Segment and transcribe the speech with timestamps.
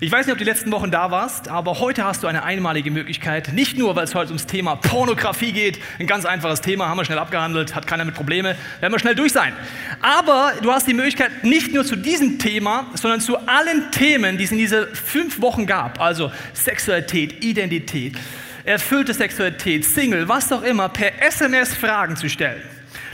[0.00, 2.44] Ich weiß nicht, ob du die letzten Wochen da warst, aber heute hast du eine
[2.44, 3.52] einmalige Möglichkeit.
[3.52, 7.04] Nicht nur, weil es heute ums Thema Pornografie geht, ein ganz einfaches Thema, haben wir
[7.04, 9.54] schnell abgehandelt, hat keiner mit Probleme, werden wir schnell durch sein.
[10.00, 14.44] Aber du hast die Möglichkeit, nicht nur zu diesem Thema, sondern zu allen Themen, die
[14.44, 18.16] es in diese fünf Wochen gab, also Sexualität, Identität,
[18.64, 22.62] erfüllte Sexualität, Single, was auch immer, per SMS Fragen zu stellen.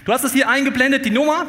[0.04, 1.46] Du hast es hier eingeblendet, die Nummer.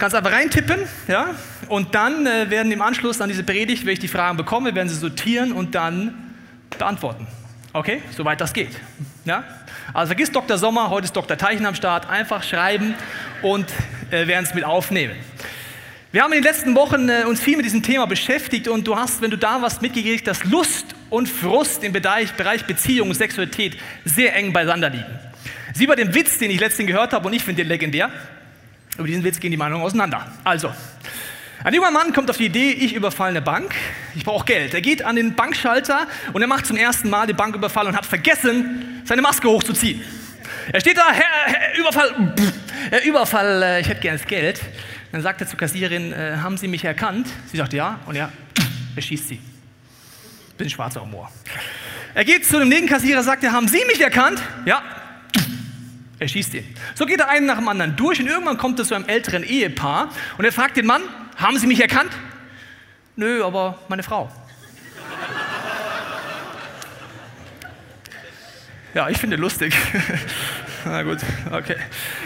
[0.00, 0.78] Kannst einfach reintippen,
[1.08, 1.34] ja,
[1.68, 4.88] und dann äh, werden im Anschluss an diese Predigt, wenn ich die Fragen bekomme, werden
[4.88, 6.32] sie sortieren und dann
[6.78, 7.26] beantworten.
[7.74, 8.70] Okay, soweit das geht.
[9.26, 9.44] Ja?
[9.92, 10.56] Also vergiss Dr.
[10.56, 11.36] Sommer, heute ist Dr.
[11.36, 12.94] Teichen am Start, einfach schreiben
[13.42, 13.66] und
[14.10, 15.16] äh, werden es mit aufnehmen.
[16.12, 18.96] Wir haben in den letzten Wochen äh, uns viel mit diesem Thema beschäftigt und du
[18.96, 22.32] hast, wenn du da warst, mitgekriegt, dass Lust und Frust im Bereich,
[22.66, 25.18] Beziehung und Sexualität sehr eng beiseinander liegen.
[25.74, 28.10] Sieh bei dem Witz, den ich letztens gehört habe und ich finde den legendär.
[28.96, 30.30] Über diesen Witz gehen die Meinungen auseinander.
[30.44, 30.72] Also,
[31.62, 33.74] ein junger Mann kommt auf die Idee, ich überfalle eine Bank,
[34.14, 34.72] ich brauche Geld.
[34.72, 38.06] Er geht an den Bankschalter und er macht zum ersten Mal den Banküberfall und hat
[38.06, 40.02] vergessen, seine Maske hochzuziehen.
[40.72, 42.34] Er steht da, Herr, Herr Überfall,
[42.90, 44.60] Herr Überfall, äh, ich hätte gern das Geld.
[45.12, 47.28] Dann sagt er zur Kassiererin, äh, haben Sie mich erkannt?
[47.50, 48.30] Sie sagt ja und er
[48.96, 49.40] erschießt sie.
[50.56, 51.30] Bin schwarzer Humor.
[52.14, 54.40] Er geht zu dem Nebenkassierer, sagt er, haben Sie mich erkannt?
[54.66, 54.82] Ja,
[56.20, 56.76] er schießt ihn.
[56.94, 59.42] So geht er einen nach dem anderen durch und irgendwann kommt er zu einem älteren
[59.42, 61.02] Ehepaar und er fragt den Mann,
[61.36, 62.12] haben Sie mich erkannt?
[63.16, 64.30] Nö, aber meine Frau.
[68.92, 69.72] Ja, ich finde lustig.
[70.84, 71.18] Na gut,
[71.52, 71.76] okay.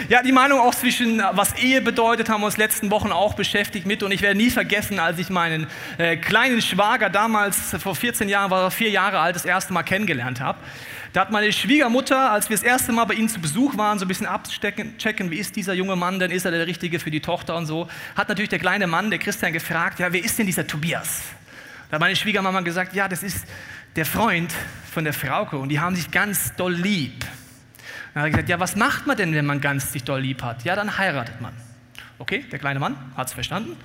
[0.08, 3.86] Ja, die Meinung auch zwischen, was Ehe bedeutet, haben wir uns letzten Wochen auch beschäftigt
[3.86, 4.02] mit.
[4.02, 5.66] Und ich werde nie vergessen, als ich meinen
[5.98, 9.82] äh, kleinen Schwager damals, vor 14 Jahren, war er vier Jahre alt, das erste Mal
[9.82, 10.58] kennengelernt habe.
[11.12, 14.06] Da hat meine Schwiegermutter, als wir das erste Mal bei ihnen zu Besuch waren, so
[14.06, 17.20] ein bisschen abchecken, wie ist dieser junge Mann, denn ist er der Richtige für die
[17.20, 20.46] Tochter und so, hat natürlich der kleine Mann, der Christian, gefragt, ja, wer ist denn
[20.46, 21.20] dieser Tobias?
[21.88, 23.46] Da hat meine Schwiegermama gesagt, ja, das ist
[23.96, 24.52] der Freund
[24.92, 27.24] von der Frauke und die haben sich ganz doll lieb.
[28.12, 30.42] Dann hat er gesagt, ja, was macht man denn, wenn man ganz sich doll lieb
[30.42, 30.64] hat?
[30.64, 31.52] Ja, dann heiratet man.
[32.18, 33.76] Okay, der kleine Mann hat es verstanden.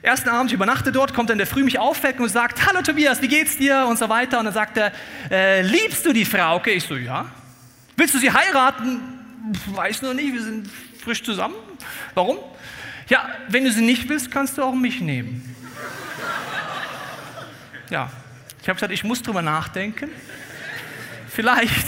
[0.00, 3.28] Ersten Abend, übernachte dort, kommt dann der Früh mich aufwecken und sagt, hallo Tobias, wie
[3.28, 3.86] geht's dir?
[3.88, 4.40] Und so weiter.
[4.40, 4.92] Und dann sagt er,
[5.30, 6.72] äh, liebst du die Frauke?
[6.72, 7.26] Ich so, ja.
[7.96, 9.00] Willst du sie heiraten?
[9.66, 10.68] Weiß noch nicht, wir sind
[11.02, 11.54] frisch zusammen.
[12.14, 12.38] Warum?
[13.08, 15.54] Ja, wenn du sie nicht willst, kannst du auch mich nehmen.
[17.90, 18.10] Ja,
[18.62, 20.08] ich habe gesagt, ich muss drüber nachdenken.
[21.28, 21.84] Vielleicht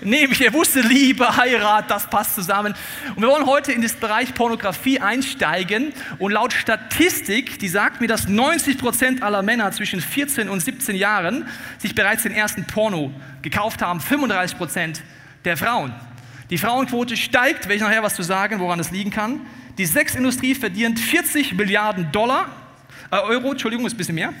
[0.00, 2.74] nehme ich, er wusste Liebe, Heirat, das passt zusammen.
[3.16, 5.92] Und wir wollen heute in das Bereich Pornografie einsteigen.
[6.20, 10.94] Und laut Statistik, die sagt mir, dass 90 Prozent aller Männer zwischen 14 und 17
[10.94, 11.48] Jahren
[11.78, 13.12] sich bereits den ersten Porno
[13.42, 15.02] gekauft haben, 35 Prozent
[15.44, 15.92] der Frauen.
[16.50, 19.40] Die Frauenquote steigt, werde ich nachher was zu sagen, woran das liegen kann.
[19.78, 22.46] Die Sexindustrie verdient 40 Milliarden Dollar,
[23.10, 24.32] äh, Euro, Entschuldigung, ist ein bisschen mehr.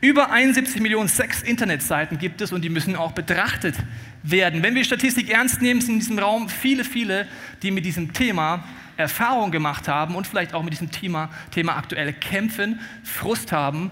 [0.00, 3.74] Über 71 Millionen Sex-Internetseiten gibt es und die müssen auch betrachtet
[4.22, 4.62] werden.
[4.62, 7.26] Wenn wir Statistik ernst nehmen, sind in diesem Raum viele, viele,
[7.62, 8.62] die mit diesem Thema
[8.96, 13.90] Erfahrung gemacht haben und vielleicht auch mit diesem Thema, Thema aktuell kämpfen, Frust haben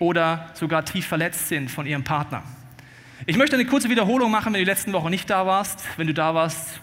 [0.00, 2.42] oder sogar tief verletzt sind von ihrem Partner.
[3.26, 5.84] Ich möchte eine kurze Wiederholung machen, wenn du die letzten Wochen nicht da warst.
[5.96, 6.80] Wenn du da warst,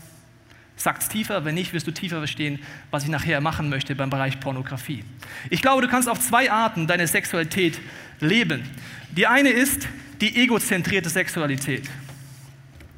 [0.81, 1.45] sag's tiefer.
[1.45, 2.59] Wenn nicht, wirst du tiefer verstehen,
[2.89, 5.03] was ich nachher machen möchte beim Bereich Pornografie.
[5.49, 7.79] Ich glaube, du kannst auf zwei Arten deine Sexualität
[8.19, 8.63] leben.
[9.11, 9.87] Die eine ist
[10.21, 11.89] die egozentrierte Sexualität.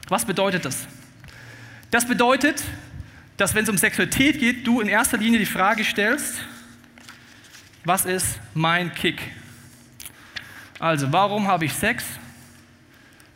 [0.10, 0.88] Was bedeutet das?
[1.92, 2.64] Das bedeutet,
[3.38, 6.44] dass wenn es um Sexualität geht, du in erster Linie die Frage stellst,
[7.86, 9.22] was ist mein Kick?
[10.80, 12.04] Also, warum habe ich Sex?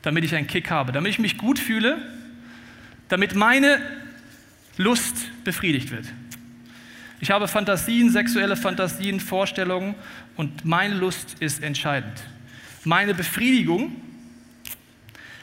[0.01, 1.97] Damit ich einen Kick habe, damit ich mich gut fühle,
[3.09, 3.81] damit meine
[4.77, 6.05] Lust befriedigt wird.
[7.19, 9.95] Ich habe Fantasien, sexuelle Fantasien, Vorstellungen
[10.35, 12.23] und meine Lust ist entscheidend.
[12.83, 13.95] Meine Befriedigung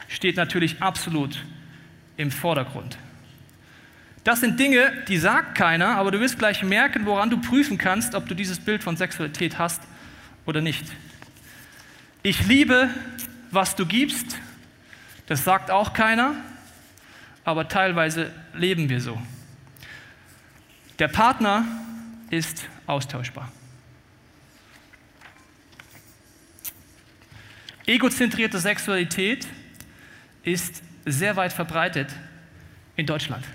[0.07, 1.37] steht natürlich absolut
[2.17, 2.97] im Vordergrund.
[4.23, 8.15] Das sind Dinge, die sagt keiner, aber du wirst gleich merken, woran du prüfen kannst,
[8.15, 9.83] ob du dieses Bild von Sexualität hast
[10.45, 10.85] oder nicht.
[12.23, 12.89] Ich liebe,
[13.51, 14.37] was du gibst,
[15.27, 16.33] das sagt auch keiner,
[17.45, 19.21] aber teilweise leben wir so.
[20.97, 21.65] Der Partner
[22.31, 23.51] ist austauschbar.
[27.85, 29.47] Egozentrierte Sexualität
[30.43, 32.09] ist sehr weit verbreitet
[32.95, 33.45] in Deutschland.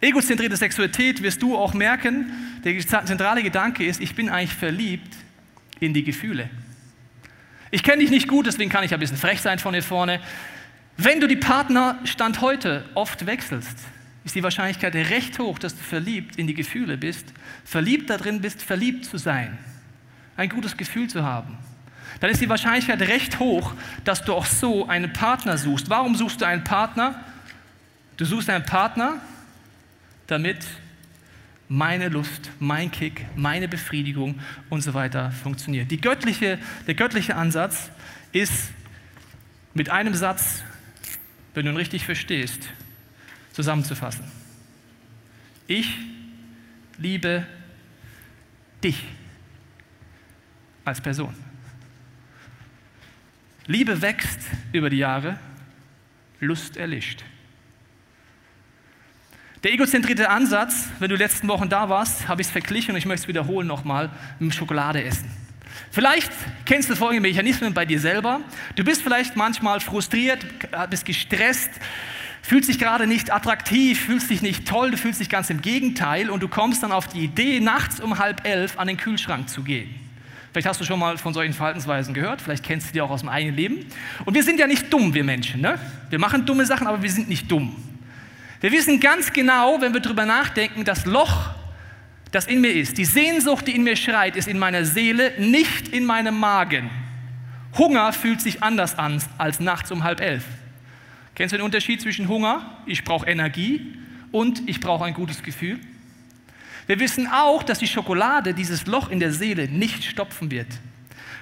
[0.00, 2.30] egozentrierte Sexualität wirst du auch merken,
[2.64, 5.14] der zentrale Gedanke ist, ich bin eigentlich verliebt
[5.80, 6.48] in die Gefühle.
[7.70, 10.20] Ich kenne dich nicht gut, deswegen kann ich ein bisschen frech sein von hier vorne.
[10.96, 13.78] Wenn du die Partnerstand heute oft wechselst,
[14.24, 17.32] ist die Wahrscheinlichkeit recht hoch, dass du verliebt in die Gefühle bist,
[17.64, 19.58] verliebt darin bist, verliebt zu sein,
[20.36, 21.58] ein gutes Gefühl zu haben.
[22.20, 23.74] Dann ist die Wahrscheinlichkeit recht hoch,
[24.04, 25.90] dass du auch so einen Partner suchst.
[25.90, 27.22] Warum suchst du einen Partner?
[28.16, 29.20] Du suchst einen Partner,
[30.28, 30.64] damit
[31.68, 34.38] meine Lust, mein Kick, meine Befriedigung
[34.70, 35.90] und so weiter funktioniert.
[36.00, 37.90] Göttliche, der göttliche Ansatz
[38.32, 38.70] ist
[39.74, 40.62] mit einem Satz,
[41.54, 42.68] wenn du ihn richtig verstehst,
[43.52, 44.24] zusammenzufassen.
[45.66, 45.88] Ich
[46.98, 47.46] liebe
[48.82, 49.02] dich
[50.84, 51.34] als Person.
[53.66, 54.40] Liebe wächst
[54.72, 55.38] über die Jahre,
[56.40, 57.24] Lust erlischt.
[59.62, 63.06] Der egozentrierte Ansatz, wenn du letzten Wochen da warst, habe ich es verglichen und ich
[63.06, 65.43] möchte es wiederholen nochmal mit dem Schokoladeessen.
[65.90, 66.30] Vielleicht
[66.64, 68.40] kennst du folgende Mechanismen bei dir selber.
[68.76, 70.44] Du bist vielleicht manchmal frustriert,
[70.90, 71.70] bist gestresst,
[72.42, 76.30] fühlst dich gerade nicht attraktiv, fühlst dich nicht toll, du fühlst dich ganz im Gegenteil
[76.30, 79.62] und du kommst dann auf die Idee, nachts um halb elf an den Kühlschrank zu
[79.62, 79.94] gehen.
[80.52, 83.20] Vielleicht hast du schon mal von solchen Verhaltensweisen gehört, vielleicht kennst du die auch aus
[83.20, 83.86] dem eigenen Leben.
[84.24, 85.60] Und wir sind ja nicht dumm, wir Menschen.
[85.60, 85.80] Ne?
[86.10, 87.74] Wir machen dumme Sachen, aber wir sind nicht dumm.
[88.60, 91.50] Wir wissen ganz genau, wenn wir darüber nachdenken, das Loch,
[92.34, 95.88] das in mir ist, die Sehnsucht, die in mir schreit, ist in meiner Seele, nicht
[95.88, 96.90] in meinem Magen.
[97.78, 100.44] Hunger fühlt sich anders an als nachts um halb elf.
[101.36, 103.94] Kennst du den Unterschied zwischen Hunger, ich brauche Energie,
[104.32, 105.78] und ich brauche ein gutes Gefühl?
[106.88, 110.66] Wir wissen auch, dass die Schokolade dieses Loch in der Seele nicht stopfen wird,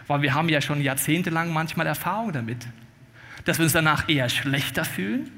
[0.08, 2.66] weil wir haben ja schon jahrzehntelang manchmal Erfahrung damit,
[3.46, 5.30] dass wir uns danach eher schlechter fühlen,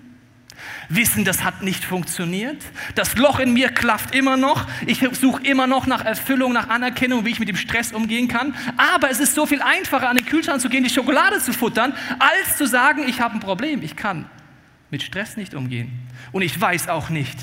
[0.88, 2.62] Wissen, das hat nicht funktioniert.
[2.94, 4.66] Das Loch in mir klafft immer noch.
[4.86, 8.54] Ich suche immer noch nach Erfüllung, nach Anerkennung, wie ich mit dem Stress umgehen kann.
[8.76, 11.94] Aber es ist so viel einfacher, an den Kühlschrank zu gehen, die Schokolade zu futtern,
[12.18, 13.82] als zu sagen, ich habe ein Problem.
[13.82, 14.26] Ich kann
[14.90, 15.90] mit Stress nicht umgehen.
[16.32, 17.38] Und ich weiß auch nicht,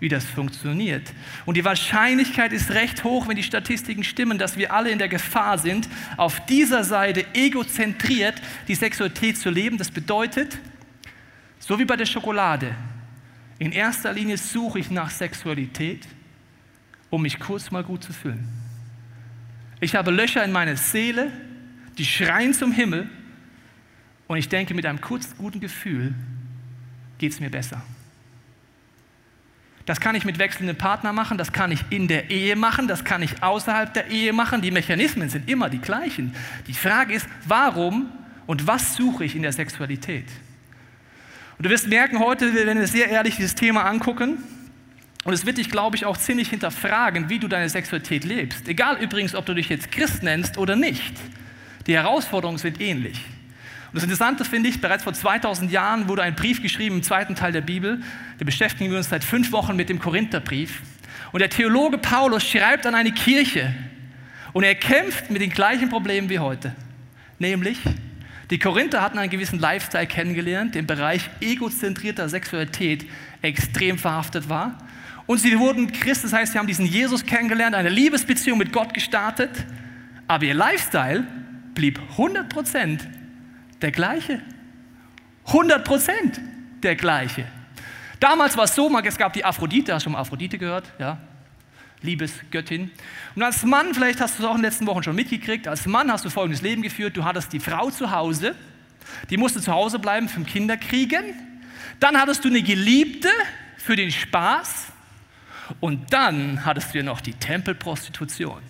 [0.00, 1.12] wie das funktioniert.
[1.46, 5.08] Und die Wahrscheinlichkeit ist recht hoch, wenn die Statistiken stimmen, dass wir alle in der
[5.08, 8.34] Gefahr sind, auf dieser Seite egozentriert
[8.68, 9.78] die Sexualität zu leben.
[9.78, 10.58] Das bedeutet,
[11.66, 12.74] so wie bei der Schokolade.
[13.58, 16.06] In erster Linie suche ich nach Sexualität,
[17.08, 18.46] um mich kurz mal gut zu fühlen.
[19.80, 21.32] Ich habe Löcher in meiner Seele,
[21.96, 23.08] die schreien zum Himmel
[24.26, 26.14] und ich denke, mit einem kurz guten Gefühl
[27.16, 27.80] geht es mir besser.
[29.86, 33.04] Das kann ich mit wechselndem Partner machen, das kann ich in der Ehe machen, das
[33.04, 34.60] kann ich außerhalb der Ehe machen.
[34.60, 36.34] Die Mechanismen sind immer die gleichen.
[36.66, 38.10] Die Frage ist, warum
[38.46, 40.26] und was suche ich in der Sexualität?
[41.56, 44.42] Und du wirst merken, heute werden wir sehr ehrlich dieses Thema angucken.
[45.24, 48.68] Und es wird dich, glaube ich, auch ziemlich hinterfragen, wie du deine Sexualität lebst.
[48.68, 51.14] Egal übrigens, ob du dich jetzt Christ nennst oder nicht.
[51.86, 53.18] Die Herausforderungen sind ähnlich.
[53.94, 57.36] Und das Interessante finde ich, bereits vor 2000 Jahren wurde ein Brief geschrieben im zweiten
[57.36, 58.02] Teil der Bibel.
[58.38, 60.82] Da beschäftigen wir uns seit fünf Wochen mit dem Korintherbrief.
[61.32, 63.74] Und der Theologe Paulus schreibt an eine Kirche.
[64.52, 66.74] Und er kämpft mit den gleichen Problemen wie heute.
[67.38, 67.78] Nämlich,
[68.50, 73.06] die Korinther hatten einen gewissen Lifestyle kennengelernt, im Bereich egozentrierter Sexualität
[73.42, 74.78] extrem verhaftet war.
[75.26, 78.92] Und sie wurden Christen, das heißt, sie haben diesen Jesus kennengelernt, eine Liebesbeziehung mit Gott
[78.92, 79.50] gestartet,
[80.28, 81.26] aber ihr Lifestyle
[81.74, 83.00] blieb 100%
[83.80, 84.40] der gleiche.
[85.46, 86.40] 100%
[86.82, 87.46] der gleiche.
[88.20, 90.92] Damals war es so, es gab die Aphrodite, hast du schon mal Aphrodite gehört?
[90.98, 91.18] Ja,
[92.04, 92.90] Liebesgöttin.
[93.34, 95.86] Und als Mann, vielleicht hast du es auch in den letzten Wochen schon mitgekriegt, als
[95.86, 97.16] Mann hast du folgendes Leben geführt.
[97.16, 98.54] Du hattest die Frau zu Hause,
[99.30, 101.24] die musste zu Hause bleiben für Kinder kriegen.
[102.00, 103.28] Dann hattest du eine Geliebte
[103.78, 104.92] für den Spaß.
[105.80, 108.60] Und dann hattest du ja noch die Tempelprostitution.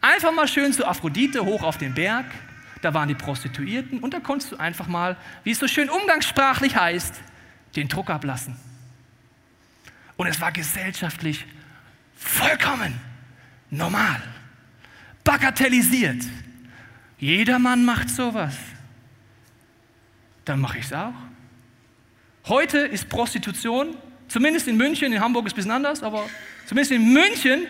[0.00, 2.26] Einfach mal schön zu Aphrodite hoch auf den Berg.
[2.82, 6.76] Da waren die Prostituierten und da konntest du einfach mal, wie es so schön umgangssprachlich
[6.76, 7.14] heißt,
[7.74, 8.56] den Druck ablassen.
[10.16, 11.44] Und es war gesellschaftlich
[12.18, 12.98] vollkommen
[13.70, 14.20] normal,
[15.24, 16.22] bagatellisiert.
[17.18, 18.56] Jeder Mann macht sowas.
[20.44, 21.14] Dann mache ich es auch.
[22.46, 23.96] Heute ist Prostitution,
[24.28, 26.28] zumindest in München, in Hamburg ist es ein bisschen anders, aber
[26.66, 27.66] zumindest in München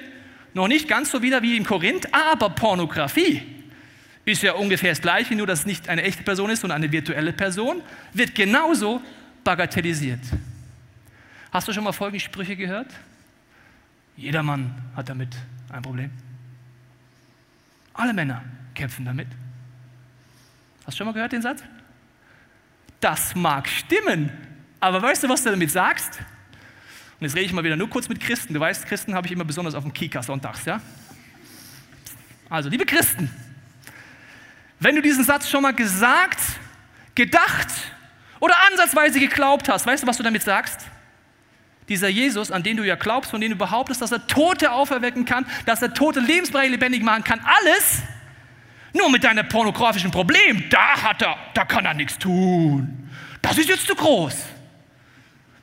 [0.54, 3.42] noch nicht ganz so wieder wie in Korinth, aber Pornografie
[4.24, 6.92] ist ja ungefähr das gleiche, nur dass es nicht eine echte Person ist, sondern eine
[6.92, 9.00] virtuelle Person, wird genauso
[9.42, 10.20] bagatellisiert.
[11.50, 12.88] Hast du schon mal folgende Sprüche gehört?
[14.18, 15.28] Jeder Mann hat damit
[15.70, 16.10] ein Problem.
[17.94, 18.42] Alle Männer
[18.74, 19.28] kämpfen damit.
[20.84, 21.62] Hast du schon mal gehört den Satz?
[22.98, 24.30] Das mag stimmen,
[24.80, 26.18] aber weißt du, was du damit sagst?
[26.18, 28.54] Und jetzt rede ich mal wieder nur kurz mit Christen.
[28.54, 30.80] Du weißt, Christen habe ich immer besonders auf dem Kika sonntags, ja?
[32.50, 33.30] Also, liebe Christen,
[34.80, 36.40] wenn du diesen Satz schon mal gesagt,
[37.14, 37.68] gedacht
[38.40, 40.88] oder ansatzweise geglaubt hast, weißt du, was du damit sagst?
[41.88, 45.24] Dieser Jesus, an den du ja glaubst, von dem du behauptest, dass er Tote auferwecken
[45.24, 48.02] kann, dass er Tote lebensbereit lebendig machen kann, alles
[48.92, 53.10] nur mit deinem pornografischen Problem, da hat er, da kann er nichts tun.
[53.42, 54.36] Das ist jetzt zu groß.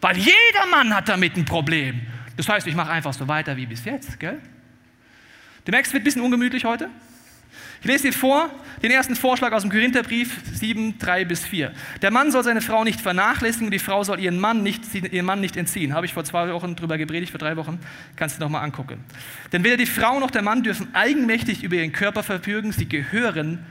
[0.01, 2.01] Weil jeder Mann hat damit ein Problem.
[2.37, 4.39] Das heißt, ich mache einfach so weiter wie bis jetzt, gell?
[5.65, 6.89] Du merkst, es wird ein bisschen ungemütlich heute.
[7.85, 8.49] Ich lese dir vor
[8.81, 11.71] den ersten Vorschlag aus dem Korintherbrief 7, 3 bis 4.
[12.01, 15.39] Der Mann soll seine Frau nicht vernachlässigen die Frau soll ihren Mann nicht, ihren Mann
[15.39, 15.93] nicht entziehen.
[15.93, 17.77] Habe ich vor zwei Wochen drüber gepredigt, vor drei Wochen.
[18.15, 19.03] Kannst du noch mal angucken.
[19.53, 22.71] Denn weder die Frau noch der Mann dürfen eigenmächtig über ihren Körper verfügen.
[22.71, 23.63] Sie gehören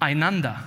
[0.00, 0.64] einander.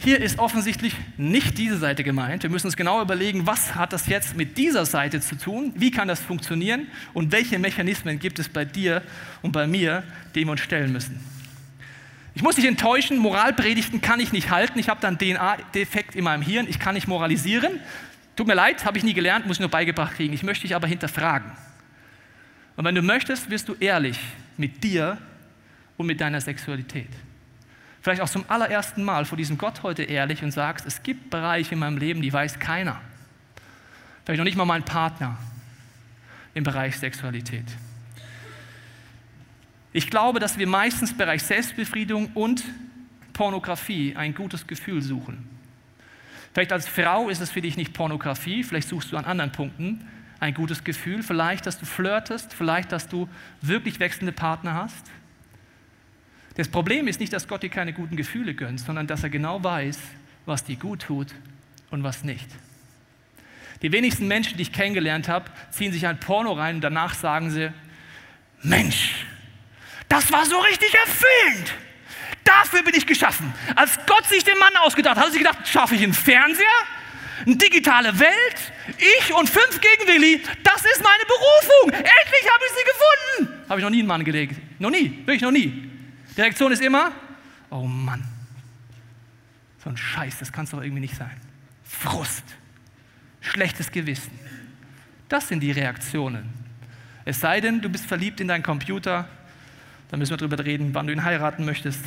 [0.00, 2.44] Hier ist offensichtlich nicht diese Seite gemeint.
[2.44, 5.72] Wir müssen uns genau überlegen, was hat das jetzt mit dieser Seite zu tun?
[5.74, 6.86] Wie kann das funktionieren?
[7.14, 9.02] Und welche Mechanismen gibt es bei dir
[9.42, 10.04] und bei mir,
[10.36, 11.18] denen wir uns stellen müssen?
[12.36, 14.78] Ich muss dich enttäuschen, Moralpredigten kann ich nicht halten.
[14.78, 16.68] Ich habe dann DNA-Defekt in meinem Hirn.
[16.68, 17.80] Ich kann nicht moralisieren.
[18.36, 20.32] Tut mir leid, habe ich nie gelernt, muss ich nur beigebracht kriegen.
[20.32, 21.50] Ich möchte dich aber hinterfragen.
[22.76, 24.20] Und wenn du möchtest, wirst du ehrlich
[24.56, 25.18] mit dir
[25.96, 27.08] und mit deiner Sexualität
[28.08, 31.74] vielleicht auch zum allerersten Mal vor diesem Gott heute ehrlich und sagst, es gibt Bereiche
[31.74, 32.98] in meinem Leben, die weiß keiner.
[34.24, 35.36] Vielleicht noch nicht mal mein Partner
[36.54, 37.66] im Bereich Sexualität.
[39.92, 42.64] Ich glaube, dass wir meistens im Bereich Selbstbefriedigung und
[43.34, 45.46] Pornografie ein gutes Gefühl suchen.
[46.54, 50.08] Vielleicht als Frau ist es für dich nicht Pornografie, vielleicht suchst du an anderen Punkten
[50.40, 53.28] ein gutes Gefühl, vielleicht, dass du flirtest, vielleicht, dass du
[53.60, 55.10] wirklich wechselnde Partner hast.
[56.58, 59.62] Das Problem ist nicht, dass Gott dir keine guten Gefühle gönnt, sondern dass er genau
[59.62, 59.96] weiß,
[60.44, 61.28] was dir gut tut
[61.92, 62.48] und was nicht.
[63.80, 67.52] Die wenigsten Menschen, die ich kennengelernt habe, ziehen sich ein Porno rein und danach sagen
[67.52, 67.72] sie,
[68.64, 69.24] Mensch,
[70.08, 71.74] das war so richtig erfüllend.
[72.42, 73.54] Dafür bin ich geschaffen.
[73.76, 76.66] Als Gott sich den Mann ausgedacht hat, hat er sich gedacht, schaffe ich einen Fernseher,
[77.46, 81.92] eine digitale Welt, ich und fünf gegen Willi, das ist meine Berufung.
[81.92, 83.64] Endlich habe ich sie gefunden.
[83.68, 84.56] Habe ich noch nie einen Mann gelegt.
[84.80, 85.87] Noch nie, wirklich noch nie.
[86.38, 87.10] Die Reaktion ist immer,
[87.68, 88.22] oh Mann,
[89.82, 91.36] so ein Scheiß, das kann es doch irgendwie nicht sein.
[91.82, 92.44] Frust,
[93.40, 94.30] schlechtes Gewissen.
[95.28, 96.48] Das sind die Reaktionen.
[97.24, 99.28] Es sei denn, du bist verliebt in deinen Computer,
[100.12, 102.04] dann müssen wir darüber reden, wann du ihn heiraten möchtest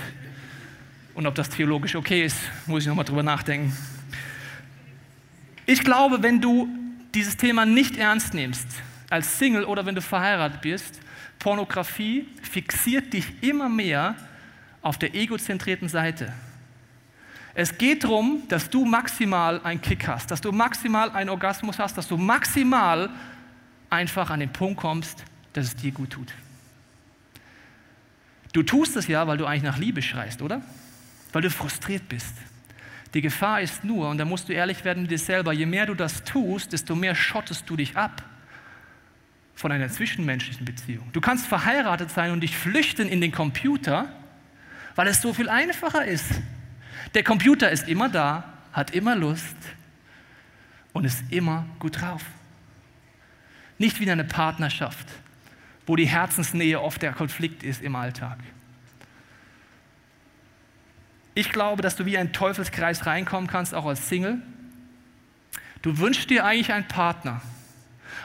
[1.13, 3.75] und ob das theologisch okay ist, muss ich nochmal drüber nachdenken.
[5.65, 6.69] Ich glaube, wenn du
[7.13, 8.67] dieses Thema nicht ernst nimmst,
[9.09, 11.01] als Single oder wenn du verheiratet bist,
[11.41, 14.15] Pornografie fixiert dich immer mehr
[14.83, 16.31] auf der egozentrierten Seite.
[17.55, 21.97] Es geht darum, dass du maximal einen Kick hast, dass du maximal einen Orgasmus hast,
[21.97, 23.09] dass du maximal
[23.89, 26.31] einfach an den Punkt kommst, dass es dir gut tut.
[28.53, 30.61] Du tust es ja, weil du eigentlich nach Liebe schreist, oder?
[31.33, 32.35] Weil du frustriert bist.
[33.15, 35.87] Die Gefahr ist nur, und da musst du ehrlich werden mit dir selber, je mehr
[35.87, 38.23] du das tust, desto mehr schottest du dich ab
[39.61, 41.07] von einer zwischenmenschlichen Beziehung.
[41.13, 44.11] Du kannst verheiratet sein und dich flüchten in den Computer,
[44.95, 46.41] weil es so viel einfacher ist.
[47.13, 49.55] Der Computer ist immer da, hat immer Lust
[50.93, 52.23] und ist immer gut drauf.
[53.77, 55.07] Nicht wie in einer Partnerschaft,
[55.85, 58.39] wo die Herzensnähe oft der Konflikt ist im Alltag.
[61.35, 64.41] Ich glaube, dass du wie ein Teufelskreis reinkommen kannst, auch als Single.
[65.83, 67.41] Du wünschst dir eigentlich einen Partner,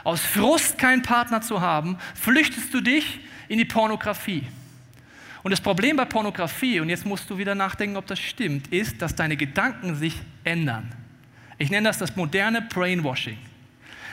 [0.03, 4.43] aus Frust keinen Partner zu haben, flüchtest du dich in die Pornografie.
[5.43, 9.01] Und das Problem bei Pornografie, und jetzt musst du wieder nachdenken, ob das stimmt, ist,
[9.01, 10.91] dass deine Gedanken sich ändern.
[11.57, 13.37] Ich nenne das das moderne Brainwashing.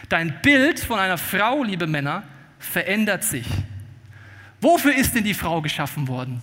[0.08, 2.22] Dein Bild von einer Frau, liebe Männer,
[2.58, 3.46] verändert sich.
[4.60, 6.40] Wofür ist denn die Frau geschaffen worden?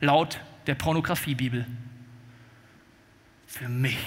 [0.00, 1.66] Laut der Pornografiebibel.
[3.46, 3.98] Für mich.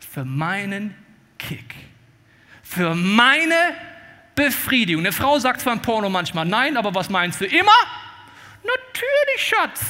[0.00, 0.94] Für meinen
[1.38, 1.74] Kick
[2.68, 3.74] für meine
[4.34, 5.02] Befriedigung.
[5.02, 7.72] Eine Frau sagt zwar im Porno manchmal nein, aber was meinst du immer?
[8.62, 9.80] Natürlich, Schatz.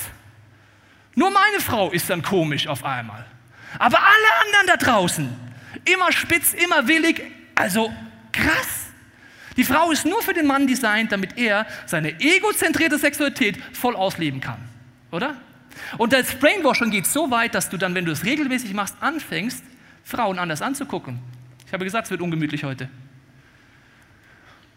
[1.14, 3.24] Nur meine Frau ist dann komisch auf einmal.
[3.78, 5.28] Aber alle anderen da draußen,
[5.84, 7.22] immer spitz, immer willig,
[7.54, 7.92] also
[8.32, 8.86] krass.
[9.56, 14.40] Die Frau ist nur für den Mann designt, damit er seine egozentrierte Sexualität voll ausleben
[14.40, 14.58] kann.
[15.10, 15.36] Oder?
[15.96, 19.64] Und das Brainwashing geht so weit, dass du dann, wenn du es regelmäßig machst, anfängst,
[20.04, 21.18] Frauen anders anzugucken.
[21.66, 22.88] Ich habe gesagt, es wird ungemütlich heute.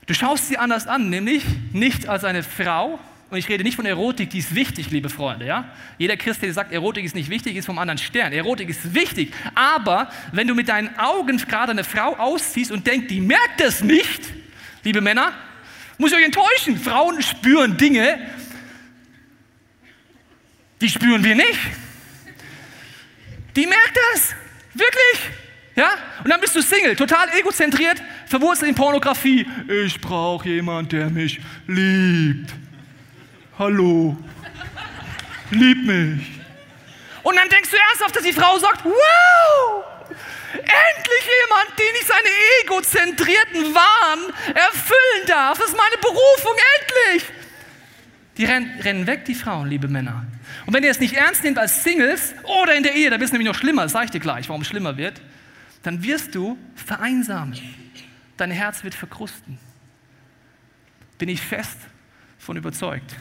[0.07, 3.85] Du schaust sie anders an, nämlich nicht als eine Frau und ich rede nicht von
[3.85, 5.45] Erotik, die ist wichtig, liebe Freunde.
[5.45, 5.71] Ja?
[5.99, 8.33] Jeder Christ, der sagt, Erotik ist nicht wichtig, ist vom anderen Stern.
[8.33, 9.31] Erotik ist wichtig.
[9.53, 13.83] Aber wenn du mit deinen Augen gerade eine Frau ausziehst und denkst, die merkt das
[13.83, 14.21] nicht,
[14.83, 15.33] liebe Männer,
[15.99, 16.79] muss ich euch enttäuschen.
[16.79, 18.17] Frauen spüren Dinge,
[20.81, 21.59] die spüren wir nicht.
[23.55, 24.33] Die merkt das.
[24.73, 25.48] Wirklich.
[25.79, 25.91] Ja?
[26.21, 29.47] Und dann bist du Single, total egozentriert, verwurzelt in Pornografie.
[29.85, 32.53] Ich brauche jemanden, der mich liebt.
[33.57, 34.17] Hallo.
[35.51, 36.27] Lieb mich.
[37.23, 39.85] Und dann denkst du ernsthaft, dass die Frau sagt, wow,
[40.51, 42.29] endlich jemand, den ich seine
[42.63, 44.19] egozentrierten Wahn
[44.53, 45.59] erfüllen darf.
[45.59, 47.31] Das ist meine Berufung, endlich.
[48.35, 50.25] Die rennen, rennen weg, die Frauen, liebe Männer.
[50.65, 53.27] Und wenn ihr es nicht ernst nehmt als Singles oder in der Ehe, da wird
[53.27, 55.21] es nämlich noch schlimmer, das sage ich dir gleich, warum es schlimmer wird,
[55.83, 57.57] dann wirst du vereinsamen.
[58.37, 59.57] Dein Herz wird verkrusten.
[61.17, 61.77] Bin ich fest
[62.37, 63.15] von überzeugt.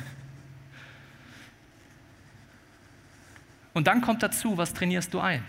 [3.75, 5.45] Und dann kommt dazu, was trainierst du ein?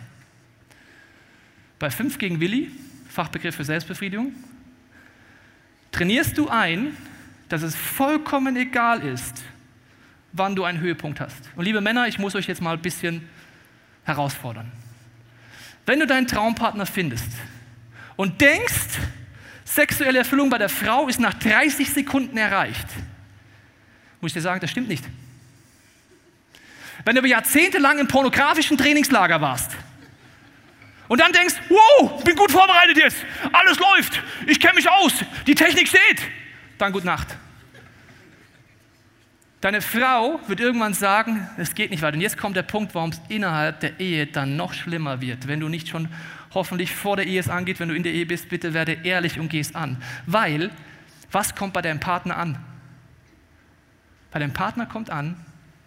[1.79, 2.71] Bei 5 gegen Willi,
[3.09, 4.33] Fachbegriff für Selbstbefriedigung,
[5.91, 6.95] trainierst du ein,
[7.47, 9.43] dass es vollkommen egal ist,
[10.33, 11.49] wann du einen Höhepunkt hast.
[11.55, 13.27] Und liebe Männer, ich muss euch jetzt mal ein bisschen
[14.03, 14.71] herausfordern.
[15.89, 17.25] Wenn du deinen Traumpartner findest
[18.15, 18.99] und denkst,
[19.65, 22.85] sexuelle Erfüllung bei der Frau ist nach 30 Sekunden erreicht,
[24.21, 25.03] muss ich dir sagen, das stimmt nicht.
[27.05, 29.71] Wenn du über Jahrzehnte lang im pornografischen Trainingslager warst
[31.07, 35.13] und dann denkst, wow, bin gut vorbereitet jetzt, alles läuft, ich kenne mich aus,
[35.47, 36.21] die Technik steht,
[36.77, 37.29] dann gute Nacht.
[39.61, 42.15] Deine Frau wird irgendwann sagen, es geht nicht weiter.
[42.15, 45.47] Und jetzt kommt der Punkt, warum es innerhalb der Ehe dann noch schlimmer wird.
[45.47, 46.07] Wenn du nicht schon
[46.53, 49.37] hoffentlich vor der Ehe es angeht, wenn du in der Ehe bist, bitte werde ehrlich
[49.37, 50.01] und geh es an.
[50.25, 50.71] Weil,
[51.31, 52.57] was kommt bei deinem Partner an?
[54.31, 55.35] Bei deinem Partner kommt an,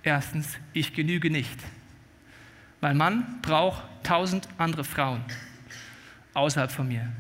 [0.03, 1.59] erstens, ich genüge nicht.
[2.83, 5.25] Mein Mann braucht tausend andere Frauen
[6.35, 7.11] außerhalb von mir.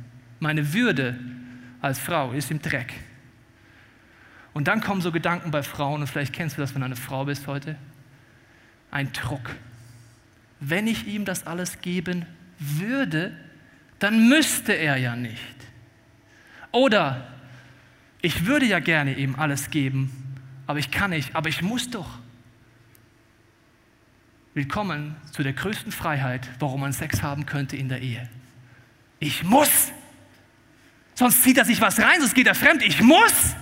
[0.41, 1.19] Meine Würde
[1.81, 2.93] als Frau ist im Dreck.
[4.55, 6.97] Und dann kommen so Gedanken bei Frauen, und vielleicht kennst du das, wenn du eine
[6.97, 7.77] Frau bist heute.
[8.91, 9.57] Ein Druck.
[10.61, 12.27] Wenn ich ihm das alles geben
[12.59, 13.37] würde,
[13.99, 15.57] dann müsste er ja nicht.
[16.71, 17.27] Oder
[18.21, 20.37] ich würde ja gerne ihm alles geben,
[20.67, 22.19] aber ich kann nicht, aber ich muss doch.
[24.55, 28.29] Willkommen zu der größten Freiheit, warum man Sex haben könnte in der Ehe.
[29.19, 29.93] Ich muss.
[31.15, 32.83] Sonst zieht er sich was rein, sonst geht er fremd.
[32.83, 33.57] Ich muss.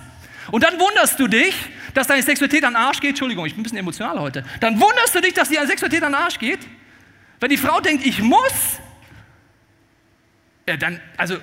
[0.49, 1.53] Und dann wunderst du dich,
[1.93, 3.11] dass deine Sexualität an den Arsch geht.
[3.11, 4.43] Entschuldigung, ich bin ein bisschen emotional heute.
[4.59, 6.59] Dann wunderst du dich, dass die Sexualität an den Arsch geht.
[7.39, 8.79] Wenn die Frau denkt, ich muss,
[10.67, 11.37] ja, dann, also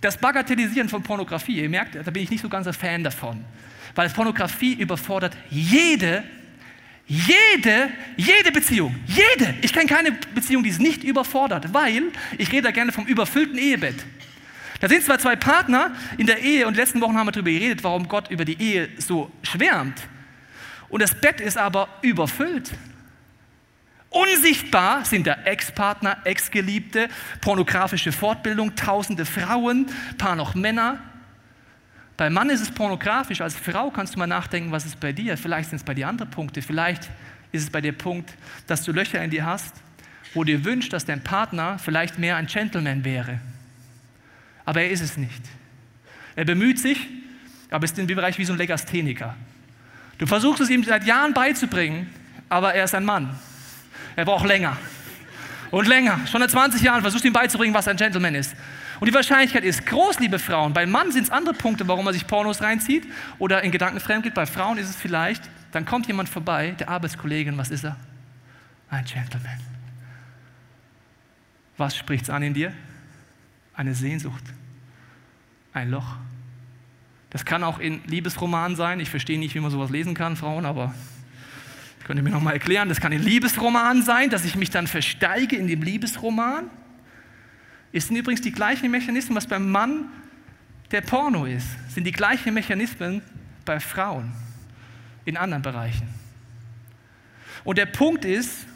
[0.00, 3.44] das Bagatellisieren von Pornografie, ihr merkt, da bin ich nicht so ganz ein Fan davon.
[3.94, 6.22] Weil Pornografie überfordert jede,
[7.06, 8.94] jede, jede Beziehung.
[9.06, 9.54] Jede.
[9.62, 12.04] Ich kenne keine Beziehung, die es nicht überfordert, weil
[12.36, 13.96] ich rede da gerne vom überfüllten Ehebett.
[14.80, 17.82] Da sind zwar zwei Partner in der Ehe und letzten Wochen haben wir darüber geredet,
[17.82, 20.00] warum Gott über die Ehe so schwärmt.
[20.88, 22.70] Und das Bett ist aber überfüllt.
[24.10, 27.08] Unsichtbar sind da Ex-Partner, Ex-Geliebte,
[27.40, 29.86] pornografische Fortbildung, tausende Frauen,
[30.16, 30.98] paar noch Männer.
[32.16, 35.36] Bei Mann ist es pornografisch, als Frau kannst du mal nachdenken, was ist bei dir?
[35.36, 37.04] Vielleicht sind es bei dir andere Punkte, vielleicht
[37.52, 38.32] ist es bei dir Punkt,
[38.66, 39.74] dass du Löcher in dir hast,
[40.34, 43.40] wo du dir wünschst, dass dein Partner vielleicht mehr ein Gentleman wäre
[44.68, 45.42] aber er ist es nicht.
[46.36, 46.98] Er bemüht sich,
[47.70, 49.34] aber ist im Bereich wie so ein Legastheniker.
[50.18, 52.10] Du versuchst es ihm seit Jahren beizubringen,
[52.50, 53.34] aber er ist ein Mann.
[54.14, 54.76] Er braucht länger.
[55.70, 56.20] Und länger.
[56.30, 58.54] Schon seit 20 Jahren versuchst du ihm beizubringen, was ein Gentleman ist.
[59.00, 60.74] Und die Wahrscheinlichkeit ist groß, liebe Frauen.
[60.74, 63.06] Beim Mann sind es andere Punkte, warum er sich Pornos reinzieht
[63.38, 64.34] oder in Gedanken fremd geht.
[64.34, 67.96] Bei Frauen ist es vielleicht, dann kommt jemand vorbei, der Arbeitskollege, was ist er?
[68.90, 69.60] Ein Gentleman.
[71.78, 72.74] Was spricht es an in dir?
[73.78, 74.42] Eine Sehnsucht
[75.72, 76.16] ein Loch.
[77.30, 78.98] Das kann auch in Liebesromanen sein.
[78.98, 80.92] Ich verstehe nicht, wie man sowas lesen kann, Frauen, aber
[82.04, 82.88] könnt ihr mir nochmal erklären.
[82.88, 86.68] Das kann in Liebesromanen sein, dass ich mich dann versteige in dem Liebesroman.
[87.92, 90.06] Es sind übrigens die gleichen Mechanismen, was beim Mann
[90.90, 91.68] der Porno ist.
[91.94, 93.22] Sind die gleichen Mechanismen
[93.64, 94.32] bei Frauen
[95.24, 96.08] in anderen Bereichen.
[97.62, 98.66] Und der Punkt ist,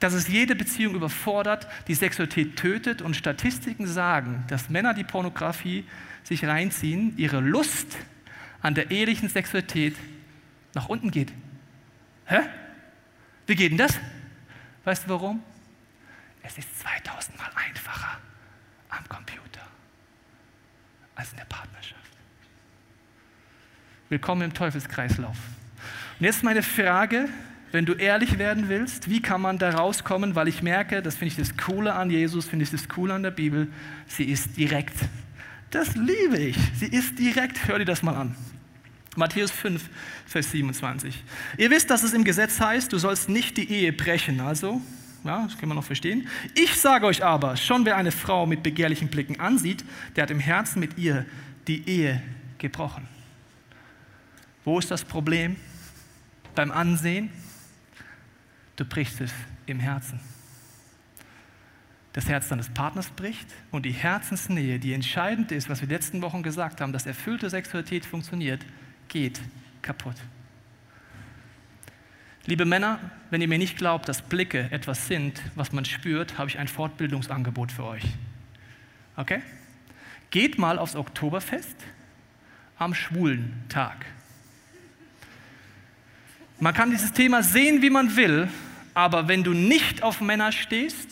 [0.00, 5.84] dass es jede Beziehung überfordert, die Sexualität tötet und Statistiken sagen, dass Männer, die Pornografie
[6.22, 7.96] sich reinziehen, ihre Lust
[8.60, 9.96] an der ehelichen Sexualität
[10.74, 11.32] nach unten geht.
[12.26, 12.40] Hä?
[13.46, 13.98] Wie geht denn das?
[14.84, 15.42] Weißt du warum?
[16.42, 18.18] Es ist 2000 Mal einfacher
[18.88, 19.66] am Computer
[21.14, 21.96] als in der Partnerschaft.
[24.08, 25.36] Willkommen im Teufelskreislauf.
[26.18, 27.28] Und jetzt meine Frage,
[27.72, 30.34] wenn du ehrlich werden willst, wie kann man da rauskommen?
[30.34, 33.22] Weil ich merke, das finde ich das Coole an Jesus, finde ich das Coole an
[33.22, 33.68] der Bibel,
[34.06, 34.94] sie ist direkt.
[35.70, 36.56] Das liebe ich.
[36.78, 37.66] Sie ist direkt.
[37.68, 38.36] Hör dir das mal an.
[39.16, 39.82] Matthäus 5,
[40.26, 41.22] Vers 27.
[41.56, 44.40] Ihr wisst, dass es im Gesetz heißt, du sollst nicht die Ehe brechen.
[44.40, 44.80] Also,
[45.24, 46.28] ja, das können wir noch verstehen.
[46.54, 50.40] Ich sage euch aber, schon wer eine Frau mit begehrlichen Blicken ansieht, der hat im
[50.40, 51.24] Herzen mit ihr
[51.66, 52.22] die Ehe
[52.58, 53.08] gebrochen.
[54.64, 55.56] Wo ist das Problem?
[56.54, 57.30] Beim Ansehen?
[58.76, 59.32] Du brichst es
[59.66, 60.20] im Herzen.
[62.12, 66.42] Das Herz deines Partners bricht und die Herzensnähe, die entscheidend ist, was wir letzten Wochen
[66.42, 68.64] gesagt haben, dass erfüllte Sexualität funktioniert,
[69.08, 69.40] geht
[69.82, 70.16] kaputt.
[72.46, 76.48] Liebe Männer, wenn ihr mir nicht glaubt, dass Blicke etwas sind, was man spürt, habe
[76.48, 78.04] ich ein Fortbildungsangebot für euch.
[79.16, 79.42] Okay?
[80.30, 81.76] Geht mal aufs Oktoberfest
[82.78, 84.06] am schwulen Tag.
[86.60, 88.48] Man kann dieses Thema sehen, wie man will,
[88.96, 91.10] aber wenn du nicht auf Männer stehst,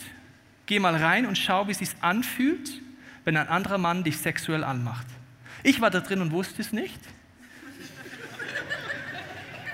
[0.64, 2.81] geh mal rein und schau, wie es sich anfühlt,
[3.27, 5.07] wenn ein anderer Mann dich sexuell anmacht.
[5.62, 6.99] Ich war da drin und wusste es nicht.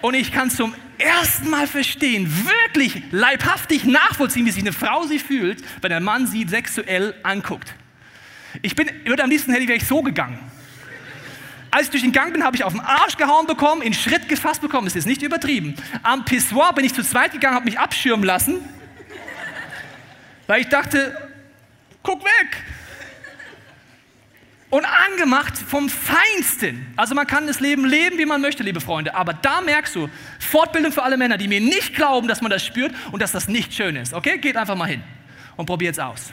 [0.03, 5.23] Und ich kann zum ersten Mal verstehen, wirklich leibhaftig nachvollziehen, wie sich eine Frau sich
[5.23, 7.75] fühlt, wenn ein Mann sie sexuell anguckt.
[8.61, 10.41] Ich bin, würde am liebsten hätte ich so gegangen.
[11.71, 14.29] Als ich durch den Gang bin, habe ich auf den Arsch gehauen bekommen, in Schritt
[14.29, 14.87] gefasst bekommen.
[14.87, 15.77] Das ist nicht übertrieben.
[16.03, 18.61] Am Pissoir bin ich zu zweit gegangen, habe mich abschirmen lassen,
[20.47, 21.17] weil ich dachte,
[22.03, 22.65] guck weg.
[24.71, 26.93] Und angemacht vom Feinsten.
[26.97, 29.15] Also man kann das Leben leben, wie man möchte, liebe Freunde.
[29.17, 32.65] Aber da merkst du, Fortbildung für alle Männer, die mir nicht glauben, dass man das
[32.65, 34.15] spürt und dass das nicht schön ist.
[34.15, 35.03] Okay, geht einfach mal hin
[35.57, 36.33] und probiert es aus.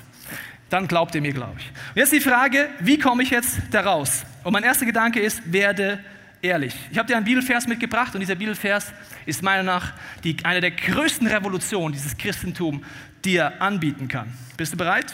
[0.70, 1.68] Dann glaubt ihr mir, glaube ich.
[1.68, 4.24] Und jetzt die Frage, wie komme ich jetzt da raus?
[4.48, 6.00] Und mein erster Gedanke ist, werde
[6.42, 6.74] ehrlich.
[6.90, 8.94] Ich habe dir einen Bibelvers mitgebracht und dieser Bibelvers
[9.26, 9.92] ist meiner Nach
[10.24, 12.82] die, eine der größten Revolutionen dieses Christentum,
[13.26, 14.32] die er anbieten kann.
[14.56, 15.14] Bist du bereit?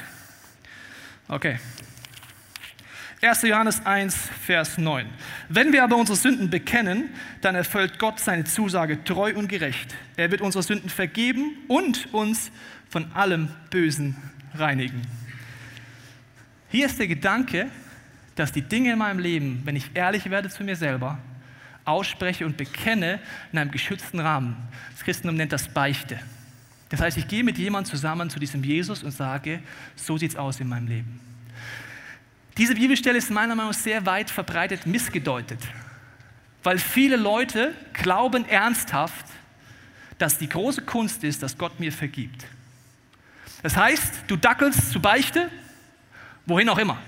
[1.27, 1.57] Okay.
[3.23, 3.41] 1.
[3.41, 4.15] Johannes 1,
[4.45, 5.07] Vers 9.
[5.49, 7.09] Wenn wir aber unsere Sünden bekennen,
[7.41, 9.95] dann erfüllt Gott seine Zusage treu und gerecht.
[10.15, 12.51] Er wird unsere Sünden vergeben und uns
[12.87, 14.15] von allem Bösen
[14.53, 15.01] reinigen.
[16.69, 17.71] Hier ist der Gedanke,
[18.35, 21.19] dass die Dinge in meinem Leben, wenn ich ehrlich werde zu mir selber,
[21.85, 23.19] ausspreche und bekenne
[23.51, 24.55] in einem geschützten Rahmen.
[24.91, 26.19] Das Christentum nennt das Beichte.
[26.89, 29.61] Das heißt, ich gehe mit jemandem zusammen zu diesem Jesus und sage,
[29.95, 31.19] so sieht es aus in meinem Leben.
[32.57, 35.59] Diese Bibelstelle ist meiner Meinung nach sehr weit verbreitet missgedeutet,
[36.61, 39.25] weil viele Leute glauben ernsthaft,
[40.19, 42.45] dass die große Kunst ist, dass Gott mir vergibt.
[43.63, 45.49] Das heißt, du dackelst zu Beichte,
[46.45, 46.99] wohin auch immer.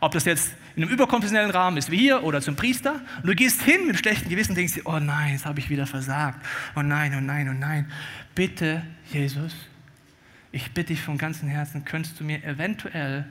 [0.00, 3.00] Ob das jetzt in einem überkonfessionellen Rahmen ist wie hier oder zum Priester.
[3.22, 5.70] Und du gehst hin mit schlechtem Gewissen und denkst dir, oh nein, jetzt habe ich
[5.70, 6.44] wieder versagt.
[6.74, 7.90] Oh nein, oh nein, oh nein.
[8.34, 8.82] Bitte,
[9.12, 9.54] Jesus,
[10.52, 13.26] ich bitte dich von ganzem Herzen, könntest du mir eventuell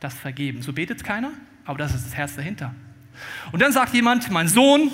[0.00, 0.62] das vergeben.
[0.62, 1.30] So betet keiner,
[1.64, 2.74] aber das ist das Herz dahinter.
[3.52, 4.90] Und dann sagt jemand, mein Sohn,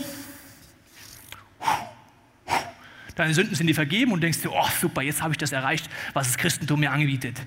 [3.15, 5.91] deine Sünden sind dir vergeben und denkst dir, oh super, jetzt habe ich das erreicht,
[6.13, 7.41] was das Christentum mir anbietet.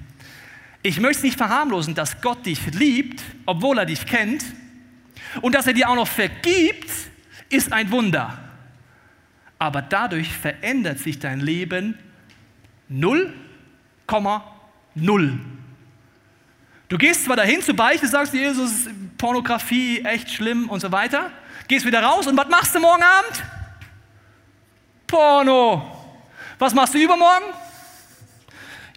[0.86, 4.46] Ich möchte nicht verharmlosen, dass Gott dich liebt, obwohl er dich kennt.
[5.42, 6.92] Und dass er dir auch noch vergibt,
[7.50, 8.38] ist ein Wunder.
[9.58, 11.98] Aber dadurch verändert sich dein Leben
[12.92, 15.40] 0,0.
[16.88, 21.32] Du gehst zwar dahin zur Beichte, sagst Jesus, Pornografie, echt schlimm und so weiter,
[21.68, 23.44] gehst wieder raus und was machst du morgen Abend?
[25.08, 26.14] Porno.
[26.60, 27.46] Was machst du übermorgen?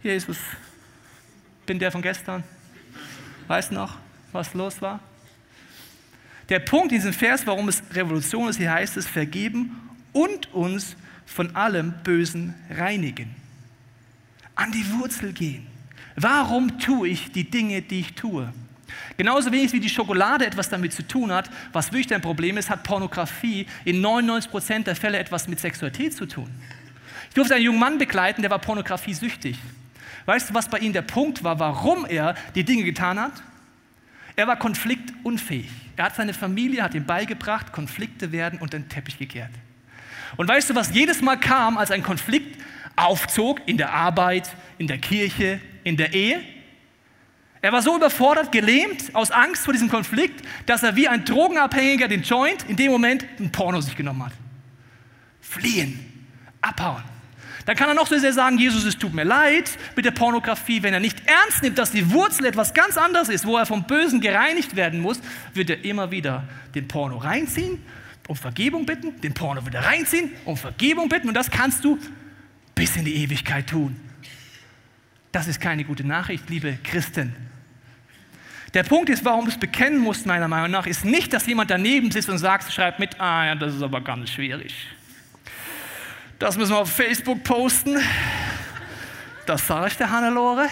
[0.02, 0.36] Jesus,
[1.68, 2.42] bin der von gestern.
[3.46, 3.98] Weißt noch,
[4.32, 5.00] was los war?
[6.48, 9.76] Der Punkt in diesem Vers, warum es Revolution ist, hier heißt es, vergeben
[10.12, 13.36] und uns von allem Bösen reinigen.
[14.54, 15.66] An die Wurzel gehen.
[16.16, 18.50] Warum tue ich die Dinge, die ich tue?
[19.18, 22.70] Genauso wenig wie die Schokolade etwas damit zu tun hat, was wirklich dein Problem ist,
[22.70, 26.48] hat Pornografie in 99% der Fälle etwas mit Sexualität zu tun.
[27.28, 29.58] Ich durfte einen jungen Mann begleiten, der war Pornografie süchtig.
[30.28, 33.32] Weißt du, was bei ihm der Punkt war, warum er die Dinge getan hat?
[34.36, 35.70] Er war konfliktunfähig.
[35.96, 39.52] Er hat seine Familie, hat ihm beigebracht, Konflikte werden unter den Teppich gekehrt.
[40.36, 42.62] Und weißt du, was jedes Mal kam, als ein Konflikt
[42.94, 46.42] aufzog, in der Arbeit, in der Kirche, in der Ehe.
[47.62, 52.06] Er war so überfordert, gelähmt, aus Angst vor diesem Konflikt, dass er wie ein Drogenabhängiger
[52.06, 54.32] den Joint in dem Moment ein Porno sich genommen hat.
[55.40, 56.28] Fliehen,
[56.60, 57.17] abhauen.
[57.68, 60.82] Dann kann er noch so sehr sagen, Jesus, es tut mir leid mit der Pornografie.
[60.82, 63.84] Wenn er nicht ernst nimmt, dass die Wurzel etwas ganz anderes ist, wo er vom
[63.84, 65.20] Bösen gereinigt werden muss,
[65.52, 67.78] wird er immer wieder den Porno reinziehen
[68.26, 71.98] um Vergebung bitten, den Porno wieder reinziehen, um Vergebung bitten und das kannst du
[72.74, 73.98] bis in die Ewigkeit tun.
[75.32, 77.34] Das ist keine gute Nachricht, liebe Christen.
[78.72, 81.70] Der Punkt ist, warum du es bekennen musst, meiner Meinung nach, ist nicht, dass jemand
[81.70, 84.74] daneben sitzt und sagt, schreibt mit, ah ja, das ist aber ganz schwierig.
[86.38, 87.98] Das müssen wir auf Facebook posten.
[89.46, 90.68] Das sage ich der Hannelore.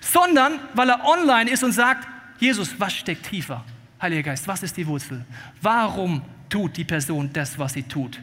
[0.00, 2.06] Sondern, weil er online ist und sagt,
[2.38, 3.64] Jesus, was steckt tiefer?
[4.00, 5.24] Heiliger Geist, was ist die Wurzel?
[5.62, 8.20] Warum tut die Person das, was sie tut?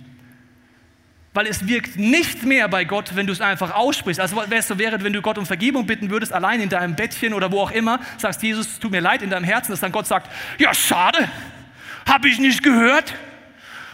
[1.34, 4.20] Weil es wirkt nicht mehr bei Gott, wenn du es einfach aussprichst.
[4.20, 7.34] Also es so wäre, wenn du Gott um Vergebung bitten würdest, allein in deinem Bettchen
[7.34, 10.06] oder wo auch immer, sagst, Jesus, tut mir leid in deinem Herzen, dass dann Gott
[10.06, 11.28] sagt, ja schade,
[12.08, 13.16] habe ich nicht gehört,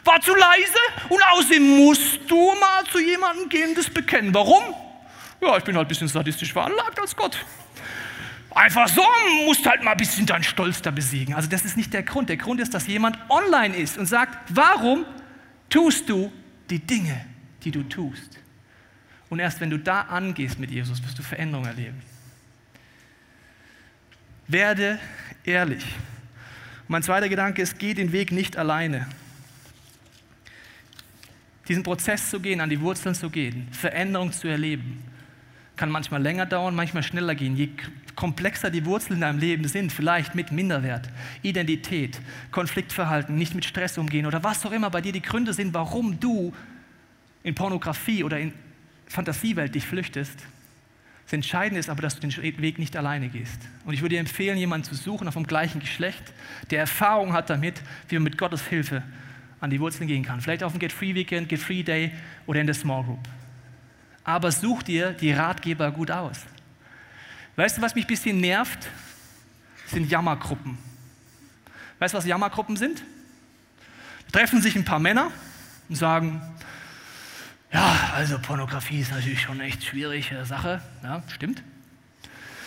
[0.10, 4.34] war zu leise und außerdem musst du mal zu jemandem gehen, das bekennen.
[4.34, 4.64] Warum?
[5.42, 7.38] Ja, ich bin halt ein bisschen sadistisch veranlagt als Gott.
[8.52, 9.06] Einfach so,
[9.46, 11.36] musst halt mal ein bisschen deinen Stolz da besiegen.
[11.36, 12.30] Also das ist nicht der Grund.
[12.30, 15.06] Der Grund ist, dass jemand online ist und sagt, warum
[15.70, 16.32] tust du
[16.70, 17.26] die Dinge,
[17.64, 18.40] die du tust?
[19.30, 22.02] Und erst wenn du da angehst mit Jesus, wirst du Veränderung erleben.
[24.48, 25.00] Werde
[25.46, 25.86] ehrlich.
[26.88, 29.08] Mein zweiter Gedanke ist, geh den Weg nicht alleine.
[31.70, 35.04] Diesen Prozess zu gehen, an die Wurzeln zu gehen, Veränderung zu erleben,
[35.76, 37.56] kann manchmal länger dauern, manchmal schneller gehen.
[37.56, 37.70] Je
[38.16, 41.10] komplexer die Wurzeln in deinem Leben sind, vielleicht mit Minderwert,
[41.44, 42.20] Identität,
[42.52, 46.20] Konfliktverhalten, nicht mit Stress umgehen oder was auch immer bei dir die Gründe sind, warum
[46.20, 46.52] du
[47.44, 48.52] in Pornografie oder in
[49.06, 50.40] Fantasiewelt dich flüchtest.
[51.26, 53.62] Das Entscheidende ist aber, dass du den Weg nicht alleine gehst.
[53.86, 56.34] Und ich würde dir empfehlen, jemanden zu suchen auf dem gleichen Geschlecht,
[56.72, 59.04] der Erfahrung hat damit, wie man mit Gottes Hilfe
[59.60, 60.42] an die Wurzeln gehen kann.
[60.42, 62.12] Vielleicht auf dem Get Free Weekend, Get Free Day
[62.46, 63.28] oder in der Small Group
[64.30, 66.42] aber such dir die Ratgeber gut aus.
[67.56, 68.88] Weißt du, was mich ein bisschen nervt?
[69.88, 70.78] Sind Jammergruppen.
[71.98, 73.02] Weißt du, was Jammergruppen sind?
[74.32, 75.32] Treffen sich ein paar Männer
[75.90, 76.44] und sagen,
[77.74, 80.80] ja, also Pornografie ist natürlich schon echt schwierige Sache.
[81.02, 81.64] Ja, stimmt.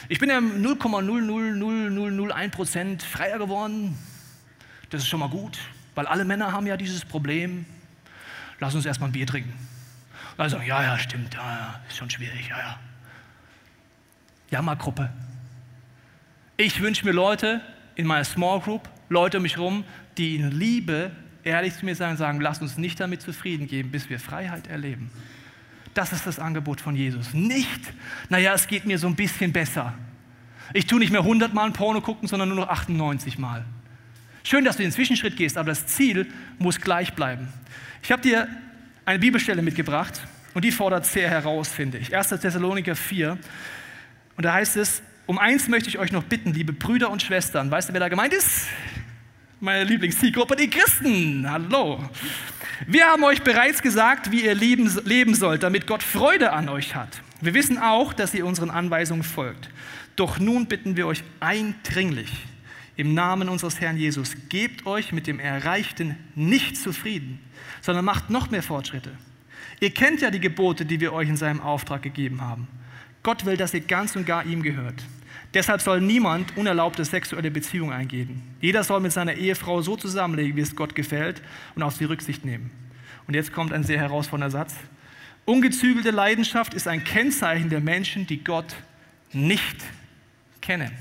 [0.08, 3.96] Ich bin ja 0,00001% freier geworden.
[4.90, 5.60] Das ist schon mal gut,
[5.94, 7.66] weil alle Männer haben ja dieses Problem.
[8.60, 9.52] Lass uns erstmal ein Bier trinken.
[10.36, 12.78] Also, ja, ja, stimmt, ja, ja, ist schon schwierig, ja, ja.
[14.50, 15.10] Jammergruppe.
[16.56, 17.60] Ich wünsche mir Leute
[17.94, 19.84] in meiner Small Group, Leute um mich herum,
[20.16, 21.10] die in Liebe
[21.44, 25.10] ehrlich zu mir sagen, sagen, lass uns nicht damit zufrieden geben, bis wir Freiheit erleben.
[25.94, 27.34] Das ist das Angebot von Jesus.
[27.34, 27.92] Nicht,
[28.28, 29.94] naja, es geht mir so ein bisschen besser.
[30.72, 33.64] Ich tue nicht mehr 100 Mal ein Porno gucken, sondern nur noch 98 Mal.
[34.44, 36.26] Schön, dass du den Zwischenschritt gehst, aber das Ziel
[36.58, 37.48] muss gleich bleiben.
[38.02, 38.48] Ich habe dir
[39.04, 40.20] eine Bibelstelle mitgebracht
[40.54, 42.16] und die fordert sehr heraus, finde ich.
[42.16, 42.28] 1.
[42.28, 43.38] Thessaloniker 4.
[44.36, 47.70] Und da heißt es, um eins möchte ich euch noch bitten, liebe Brüder und Schwestern.
[47.70, 48.66] Weißt du, wer da gemeint ist?
[49.60, 51.48] Meine Lieblingszielgruppe, die Christen.
[51.48, 52.04] Hallo.
[52.86, 56.96] Wir haben euch bereits gesagt, wie ihr leben, leben sollt, damit Gott Freude an euch
[56.96, 57.22] hat.
[57.40, 59.70] Wir wissen auch, dass ihr unseren Anweisungen folgt.
[60.16, 62.44] Doch nun bitten wir euch eindringlich,
[62.96, 67.40] im Namen unseres Herrn Jesus, gebt euch mit dem Erreichten nicht zufrieden
[67.82, 69.10] sondern macht noch mehr Fortschritte.
[69.80, 72.68] Ihr kennt ja die Gebote, die wir euch in seinem Auftrag gegeben haben.
[73.22, 75.02] Gott will, dass ihr ganz und gar ihm gehört.
[75.54, 78.42] Deshalb soll niemand unerlaubte sexuelle Beziehungen eingehen.
[78.60, 81.42] Jeder soll mit seiner Ehefrau so zusammenlegen, wie es Gott gefällt
[81.74, 82.70] und auf sie Rücksicht nehmen.
[83.26, 84.74] Und jetzt kommt ein sehr herausfordernder Satz.
[85.44, 88.74] Ungezügelte Leidenschaft ist ein Kennzeichen der Menschen, die Gott
[89.32, 89.76] nicht
[90.60, 90.92] kennen.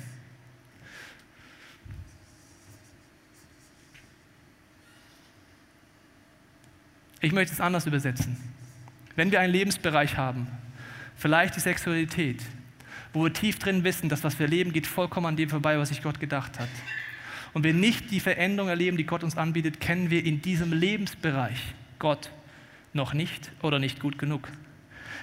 [7.21, 8.35] Ich möchte es anders übersetzen.
[9.15, 10.47] Wenn wir einen Lebensbereich haben,
[11.15, 12.41] vielleicht die Sexualität,
[13.13, 15.89] wo wir tief drin wissen, dass was wir leben, geht vollkommen an dem vorbei, was
[15.89, 16.69] sich Gott gedacht hat.
[17.53, 21.59] Und wir nicht die Veränderung erleben, die Gott uns anbietet, kennen wir in diesem Lebensbereich
[21.99, 22.31] Gott
[22.93, 24.47] noch nicht oder nicht gut genug.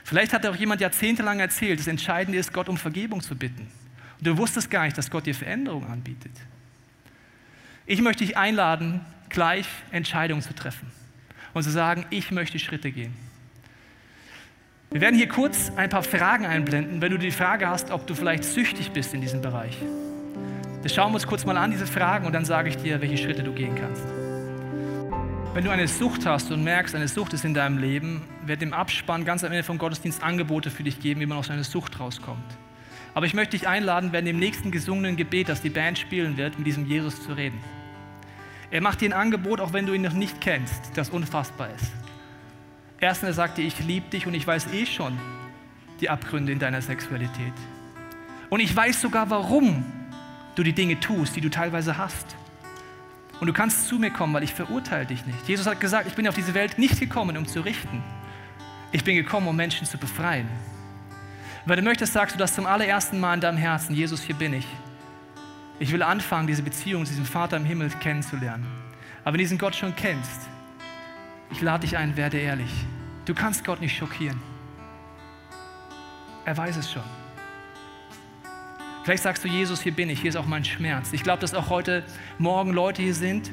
[0.05, 3.67] Vielleicht hat auch jemand jahrzehntelang erzählt, das Entscheidende ist, Gott um Vergebung zu bitten.
[4.19, 6.33] Und du wusstest gar nicht, dass Gott dir Veränderung anbietet.
[7.87, 10.93] Ich möchte dich einladen, gleich Entscheidungen zu treffen
[11.55, 13.15] und zu sagen, ich möchte Schritte gehen.
[14.91, 18.15] Wir werden hier kurz ein paar Fragen einblenden, wenn du die Frage hast, ob du
[18.15, 19.77] vielleicht süchtig bist in diesem Bereich.
[20.83, 23.19] Das schauen wir uns kurz mal an, diese Fragen, und dann sage ich dir, welche
[23.19, 24.05] Schritte du gehen kannst.
[25.53, 28.73] Wenn du eine Sucht hast und merkst, eine Sucht ist in deinem Leben, wird im
[28.73, 32.01] Abspann ganz am Ende vom Gottesdienst Angebote für dich geben, wie man aus einer Sucht
[32.01, 32.57] rauskommt.
[33.13, 36.57] Aber ich möchte dich einladen, während dem nächsten gesungenen Gebet, das die Band spielen wird,
[36.59, 37.59] mit diesem Jesus zu reden.
[38.71, 41.93] Er macht dir ein Angebot, auch wenn du ihn noch nicht kennst, das unfassbar ist.
[43.01, 45.19] Erstens, er sagt dir, ich liebe dich und ich weiß eh schon
[46.01, 47.53] die Abgründe in deiner Sexualität.
[48.51, 49.85] Und ich weiß sogar, warum
[50.55, 52.37] du die Dinge tust, die du teilweise hast.
[53.41, 55.47] Und du kannst zu mir kommen, weil ich verurteile dich nicht.
[55.47, 58.03] Jesus hat gesagt, ich bin auf diese Welt nicht gekommen, um zu richten.
[58.91, 60.49] Ich bin gekommen, um Menschen zu befreien.
[61.65, 64.55] Wenn du möchtest, sagst du das zum allerersten Mal in deinem Herzen, Jesus, hier bin
[64.55, 64.67] ich.
[65.81, 68.67] Ich will anfangen, diese Beziehung zu diesem Vater im Himmel kennenzulernen.
[69.21, 70.49] Aber wenn du diesen Gott schon kennst,
[71.51, 72.71] ich lade dich ein, werde ehrlich.
[73.25, 74.41] Du kannst Gott nicht schockieren.
[76.45, 77.03] Er weiß es schon.
[79.05, 81.13] Vielleicht sagst du, Jesus, hier bin ich, hier ist auch mein Schmerz.
[81.13, 82.05] Ich glaube, dass auch heute
[82.39, 83.51] Morgen Leute hier sind,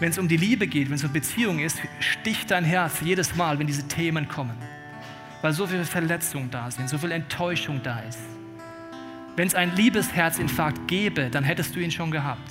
[0.00, 3.34] wenn es um die Liebe geht, wenn es um Beziehung ist, sticht dein Herz jedes
[3.36, 4.56] Mal, wenn diese Themen kommen.
[5.42, 8.37] Weil so viel Verletzung da sind, so viel Enttäuschung da ist.
[9.38, 12.50] Wenn es einen Liebesherzinfarkt gäbe, dann hättest du ihn schon gehabt.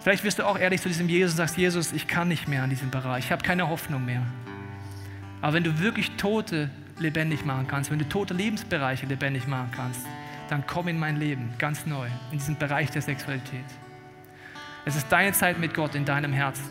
[0.00, 2.62] Vielleicht wirst du auch ehrlich zu diesem Jesus und sagst, Jesus, ich kann nicht mehr
[2.62, 4.22] an diesem Bereich, ich habe keine Hoffnung mehr.
[5.40, 10.06] Aber wenn du wirklich Tote lebendig machen kannst, wenn du tote Lebensbereiche lebendig machen kannst,
[10.50, 13.66] dann komm in mein Leben ganz neu, in diesen Bereich der Sexualität.
[14.84, 16.62] Es ist deine Zeit mit Gott in deinem Herzen.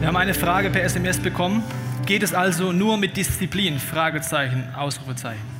[0.00, 1.62] Wir haben eine Frage per SMS bekommen.
[2.04, 3.78] Geht es also nur mit Disziplin?
[3.78, 5.57] Fragezeichen, Ausrufezeichen.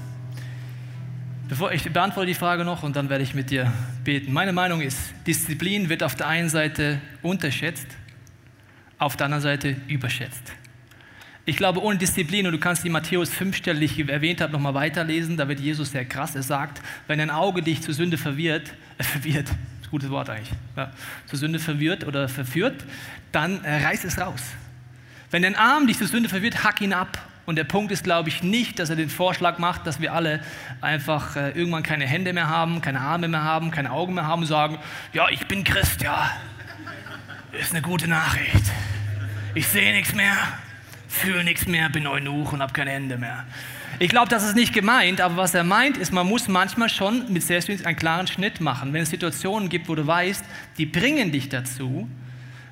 [1.49, 3.73] Bevor ich beantworte die Frage noch und dann werde ich mit dir
[4.05, 4.35] beten.
[4.35, 7.87] Meine Meinung ist, Disziplin wird auf der einen Seite unterschätzt,
[8.99, 10.53] auf der anderen Seite überschätzt.
[11.47, 14.53] Ich glaube, ohne Disziplin, und du kannst die Matthäus 5 Stelle, die ich erwähnt habe,
[14.53, 16.37] nochmal weiterlesen, da wird Jesus sehr krass.
[16.37, 19.49] Er sagt, wenn ein Auge dich zur Sünde verwirrt, äh, verwirrt,
[19.91, 20.91] gutes Wort eigentlich, ja,
[21.25, 22.85] zur Sünde verwirrt oder verführt,
[23.33, 24.43] dann äh, reiß es raus.
[25.31, 27.17] Wenn dein Arm dich zur Sünde verwirrt, hack ihn ab.
[27.49, 30.41] Und der Punkt ist, glaube ich, nicht, dass er den Vorschlag macht, dass wir alle
[30.83, 34.43] einfach äh, irgendwann keine Hände mehr haben, keine Arme mehr haben, keine Augen mehr haben
[34.43, 34.77] und sagen,
[35.15, 36.31] ja, ich bin Christ, ja,
[37.59, 38.65] ist eine gute Nachricht.
[39.55, 40.37] Ich sehe nichts mehr,
[41.09, 43.47] fühle nichts mehr, bin Eunuch und habe keine Hände mehr.
[43.99, 47.33] Ich glaube, das ist nicht gemeint, aber was er meint, ist, man muss manchmal schon
[47.33, 48.93] mit Selbstwillen einen klaren Schnitt machen.
[48.93, 50.45] Wenn es Situationen gibt, wo du weißt,
[50.77, 52.11] die bringen dich dazu,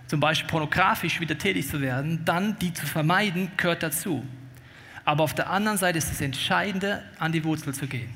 [0.07, 4.23] zum Beispiel pornografisch wieder tätig zu werden, dann die zu vermeiden, gehört dazu.
[5.07, 8.11] Aber auf der anderen Seite ist das Entscheidende, an die Wurzel zu gehen.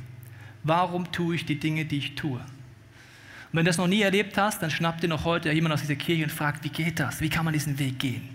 [0.65, 2.41] Warum tue ich die Dinge, die ich tue?
[2.41, 5.81] Und wenn du das noch nie erlebt hast, dann schnappt dir noch heute jemand aus
[5.81, 7.21] dieser Kirche und fragt, wie geht das?
[7.21, 8.29] Wie kann man diesen Weg gehen?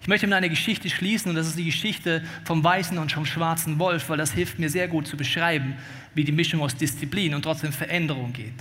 [0.00, 3.26] Ich möchte mit einer Geschichte schließen und das ist die Geschichte vom weißen und vom
[3.26, 5.76] schwarzen Wolf, weil das hilft mir sehr gut zu beschreiben,
[6.14, 8.58] wie die Mischung aus Disziplin und trotzdem Veränderung geht.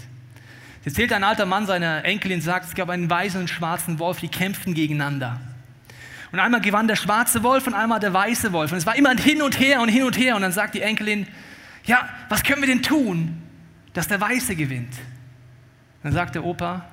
[0.82, 4.20] Es erzählt ein alter Mann seiner Enkelin, sagt, es gab einen weißen und schwarzen Wolf,
[4.20, 5.40] die kämpften gegeneinander.
[6.32, 8.72] Und einmal gewann der schwarze Wolf und einmal der weiße Wolf.
[8.72, 10.36] Und es war immer hin und her und hin und her.
[10.36, 11.28] Und dann sagt die Enkelin,
[11.86, 13.42] ja, was können wir denn tun,
[13.94, 14.94] dass der Weiße gewinnt?
[14.94, 16.86] Und dann sagt der Opa,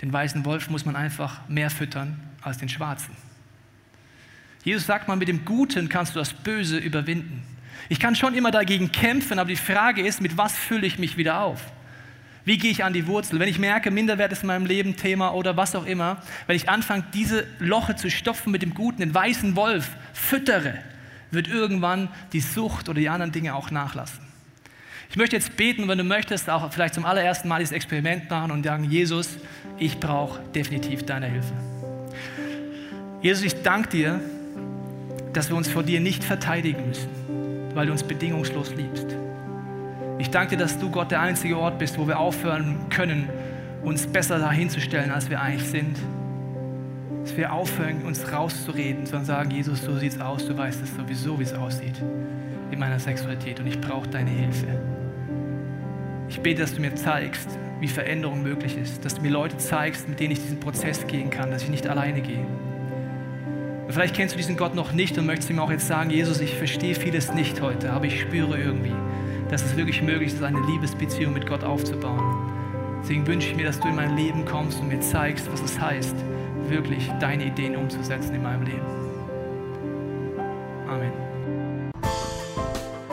[0.00, 3.14] den weißen Wolf muss man einfach mehr füttern als den schwarzen.
[4.64, 7.42] Jesus sagt mal, mit dem Guten kannst du das Böse überwinden.
[7.88, 11.16] Ich kann schon immer dagegen kämpfen, aber die Frage ist, mit was fülle ich mich
[11.16, 11.60] wieder auf?
[12.46, 13.40] Wie gehe ich an die Wurzel?
[13.40, 16.68] Wenn ich merke, Minderwert ist in meinem Leben Thema oder was auch immer, wenn ich
[16.68, 20.78] anfange, diese Loche zu stopfen mit dem Guten, den weißen Wolf füttere,
[21.32, 24.20] wird irgendwann die Sucht oder die anderen Dinge auch nachlassen.
[25.10, 28.52] Ich möchte jetzt beten, wenn du möchtest, auch vielleicht zum allerersten Mal dieses Experiment machen
[28.52, 29.38] und sagen, Jesus,
[29.76, 31.52] ich brauche definitiv deine Hilfe.
[33.22, 34.20] Jesus, ich danke dir,
[35.32, 37.08] dass wir uns vor dir nicht verteidigen müssen,
[37.74, 39.25] weil du uns bedingungslos liebst.
[40.18, 43.28] Ich danke dir, dass du Gott der einzige Ort bist, wo wir aufhören können,
[43.82, 45.96] uns besser dahinzustellen, als wir eigentlich sind.
[47.22, 51.38] Dass wir aufhören, uns rauszureden, sondern sagen, Jesus, so sieht's aus, du weißt es sowieso,
[51.38, 52.02] wie es aussieht
[52.70, 54.66] in meiner Sexualität und ich brauche deine Hilfe.
[56.28, 57.48] Ich bete, dass du mir zeigst,
[57.80, 61.30] wie Veränderung möglich ist, dass du mir Leute zeigst, mit denen ich diesen Prozess gehen
[61.30, 62.44] kann, dass ich nicht alleine gehe.
[63.86, 66.40] Und vielleicht kennst du diesen Gott noch nicht und möchtest ihm auch jetzt sagen, Jesus,
[66.40, 68.94] ich verstehe vieles nicht heute, aber ich spüre irgendwie,
[69.50, 72.52] dass es wirklich möglich ist, eine Liebesbeziehung mit Gott aufzubauen.
[73.02, 75.80] Deswegen wünsche ich mir, dass du in mein Leben kommst und mir zeigst, was es
[75.80, 76.16] heißt,
[76.68, 78.86] wirklich deine Ideen umzusetzen in meinem Leben.
[80.88, 81.12] Amen.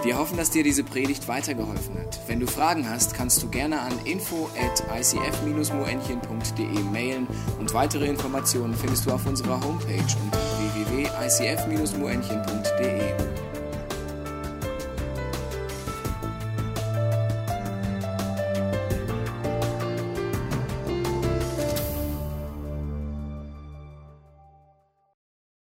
[0.04, 2.20] Wir hoffen, dass dir diese Predigt weitergeholfen hat.
[2.28, 7.26] Wenn du Fragen hast, kannst du gerne an info at icf-moenchen.de mailen
[7.60, 13.33] und weitere Informationen findest du auf unserer Homepage unter www.icf-moenchen.de.